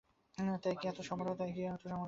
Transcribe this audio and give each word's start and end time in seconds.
তাই 0.63 0.75
কি 0.79 0.85
এতসমারোহ! 0.87 1.35